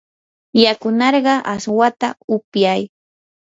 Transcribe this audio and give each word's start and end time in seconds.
yakunarqaa 0.61 1.37
aswata 1.53 2.07
upyay. 2.35 2.81